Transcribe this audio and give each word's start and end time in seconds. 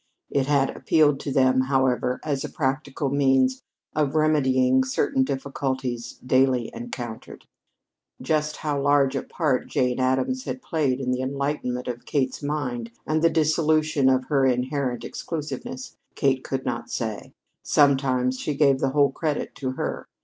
It 0.31 0.47
had 0.47 0.75
appealed 0.75 1.19
to 1.19 1.31
them, 1.31 1.61
however, 1.65 2.19
as 2.23 2.43
a 2.43 2.49
practical 2.49 3.09
means 3.11 3.61
of 3.95 4.15
remedying 4.15 4.83
certain 4.83 5.21
difficulties 5.23 6.19
daily 6.25 6.71
encountered. 6.73 7.45
Just 8.19 8.57
how 8.57 8.81
large 8.81 9.15
a 9.15 9.21
part 9.21 9.67
Jane 9.67 9.99
Addams 9.99 10.45
had 10.45 10.63
played 10.63 10.99
in 10.99 11.11
the 11.11 11.21
enlightenment 11.21 11.87
of 11.87 12.05
Kate's 12.05 12.41
mind 12.41 12.89
and 13.05 13.21
the 13.21 13.29
dissolution 13.29 14.09
of 14.09 14.23
her 14.25 14.43
inherent 14.43 15.05
exclusiveness, 15.05 15.95
Kate 16.15 16.43
could 16.43 16.65
not 16.65 16.89
say. 16.89 17.31
Sometimes 17.61 18.39
she 18.39 18.55
gave 18.55 18.79
the 18.79 18.89
whole 18.89 19.11
credit 19.11 19.53
to 19.57 19.73
her. 19.73 20.07